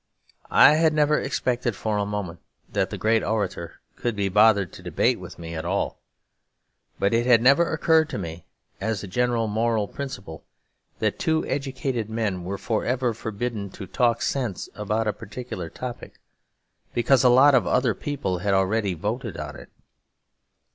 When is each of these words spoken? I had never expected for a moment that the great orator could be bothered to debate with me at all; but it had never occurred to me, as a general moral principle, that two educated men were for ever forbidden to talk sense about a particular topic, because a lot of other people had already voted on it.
I 0.55 0.77
had 0.77 0.95
never 0.95 1.19
expected 1.19 1.75
for 1.75 1.99
a 1.99 2.07
moment 2.07 2.39
that 2.73 2.89
the 2.89 2.97
great 2.97 3.21
orator 3.21 3.81
could 3.97 4.15
be 4.15 4.29
bothered 4.29 4.73
to 4.73 4.81
debate 4.81 5.19
with 5.19 5.37
me 5.37 5.53
at 5.53 5.63
all; 5.63 5.99
but 6.97 7.13
it 7.13 7.27
had 7.27 7.39
never 7.39 7.71
occurred 7.71 8.09
to 8.09 8.17
me, 8.17 8.43
as 8.79 9.03
a 9.03 9.07
general 9.07 9.45
moral 9.47 9.87
principle, 9.87 10.43
that 10.97 11.19
two 11.19 11.45
educated 11.45 12.09
men 12.09 12.43
were 12.43 12.57
for 12.57 12.83
ever 12.83 13.13
forbidden 13.13 13.69
to 13.69 13.85
talk 13.85 14.23
sense 14.23 14.69
about 14.73 15.05
a 15.05 15.13
particular 15.13 15.69
topic, 15.69 16.13
because 16.95 17.23
a 17.23 17.29
lot 17.29 17.53
of 17.53 17.67
other 17.67 17.93
people 17.93 18.39
had 18.39 18.55
already 18.55 18.95
voted 18.95 19.37
on 19.37 19.55
it. 19.55 19.69